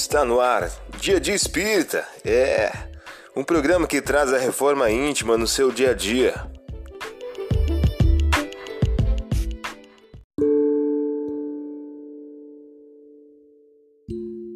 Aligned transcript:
Está 0.00 0.24
no 0.24 0.38
ar, 0.38 0.70
Dia 1.00 1.18
de 1.18 1.32
Espírita. 1.32 2.06
É 2.24 2.70
um 3.36 3.42
programa 3.42 3.84
que 3.84 4.00
traz 4.00 4.32
a 4.32 4.38
reforma 4.38 4.88
íntima 4.88 5.36
no 5.36 5.46
seu 5.46 5.72
dia 5.72 5.90
a 5.90 5.92
dia. 5.92 6.34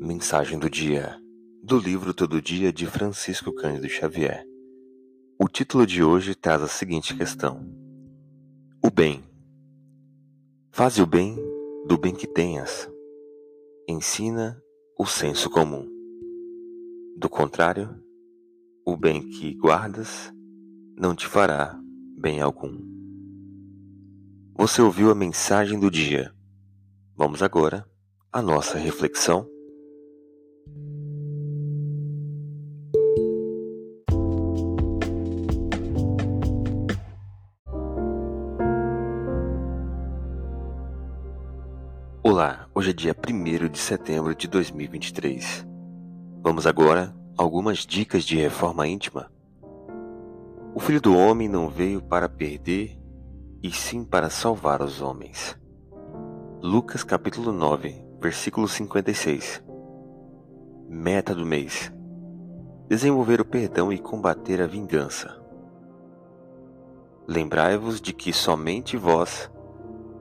Mensagem 0.00 0.61
do 0.61 0.70
dia 0.70 1.18
do 1.61 1.77
livro 1.77 2.14
Todo 2.14 2.40
Dia 2.40 2.72
de 2.72 2.86
Francisco 2.86 3.52
Cândido 3.52 3.88
Xavier. 3.88 4.45
O 5.40 5.48
título 5.48 5.84
de 5.84 6.04
hoje 6.04 6.36
traz 6.36 6.62
a 6.62 6.68
seguinte 6.68 7.16
questão: 7.16 7.66
O 8.80 8.93
bem. 8.93 9.24
Faze 10.70 11.02
o 11.02 11.06
bem 11.06 11.36
do 11.88 11.98
bem 11.98 12.14
que 12.14 12.29
tenhas. 12.29 12.88
Ensina 13.89 14.57
o 15.02 15.06
senso 15.06 15.50
comum. 15.50 15.84
Do 17.18 17.29
contrário, 17.29 17.92
o 18.86 18.96
bem 18.96 19.28
que 19.30 19.52
guardas 19.54 20.32
não 20.96 21.12
te 21.12 21.26
fará 21.26 21.76
bem 22.16 22.40
algum. 22.40 22.78
Você 24.54 24.80
ouviu 24.80 25.11
a 25.11 25.14
mensagem 25.14 25.80
do 25.80 25.90
dia. 25.90 26.32
Vamos 27.16 27.42
agora 27.42 27.84
à 28.32 28.40
nossa 28.40 28.78
reflexão. 28.78 29.44
Olá, 42.25 42.69
hoje 42.72 42.91
é 42.91 42.92
dia 42.92 43.17
1 43.17 43.69
de 43.69 43.78
setembro 43.78 44.33
de 44.33 44.47
2023. 44.47 45.67
Vamos 46.41 46.69
agora 46.69 47.12
a 47.37 47.42
algumas 47.42 47.78
dicas 47.78 48.23
de 48.23 48.37
reforma 48.37 48.87
íntima. 48.87 49.28
O 50.73 50.78
Filho 50.78 51.00
do 51.00 51.17
Homem 51.17 51.48
não 51.48 51.69
veio 51.69 52.00
para 52.00 52.28
perder, 52.28 52.97
e 53.61 53.73
sim 53.73 54.05
para 54.05 54.31
salvar 54.31 54.83
os 54.83 55.03
homens. 55.03 55.59
Lucas 56.62 57.03
capítulo 57.03 57.50
9, 57.50 58.06
versículo 58.20 58.69
56. 58.69 59.61
Meta 60.89 61.34
do 61.34 61.45
mês: 61.45 61.93
desenvolver 62.89 63.41
o 63.41 63.45
perdão 63.45 63.93
e 63.93 63.98
combater 63.98 64.62
a 64.62 64.69
vingança. 64.69 65.43
Lembrai-vos 67.27 68.00
de 68.00 68.12
que 68.12 68.33
somente 68.33 68.97
vós 68.97 69.50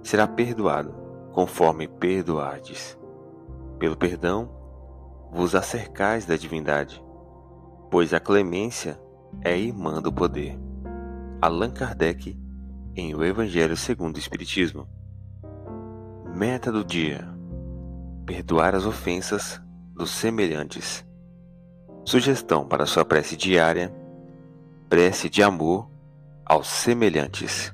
será 0.01 0.27
perdoado 0.27 1.00
conforme 1.31 1.87
perdoardes. 1.87 2.97
Pelo 3.79 3.95
perdão, 3.95 4.49
vos 5.31 5.55
acercais 5.55 6.25
da 6.25 6.35
divindade, 6.35 7.03
pois 7.89 8.13
a 8.13 8.19
clemência 8.19 8.99
é 9.43 9.57
irmã 9.57 10.01
do 10.01 10.11
poder. 10.11 10.59
Allan 11.41 11.71
Kardec, 11.71 12.37
em 12.95 13.15
O 13.15 13.23
Evangelho 13.23 13.75
segundo 13.77 14.17
o 14.17 14.19
Espiritismo. 14.19 14.87
Meta 16.35 16.71
do 16.71 16.83
dia: 16.83 17.27
perdoar 18.25 18.75
as 18.75 18.85
ofensas 18.85 19.61
dos 19.95 20.11
semelhantes. 20.11 21.05
Sugestão 22.05 22.67
para 22.67 22.85
sua 22.85 23.05
prece 23.05 23.35
diária: 23.37 23.93
prece 24.89 25.29
de 25.29 25.41
amor 25.41 25.89
aos 26.45 26.67
semelhantes. 26.67 27.73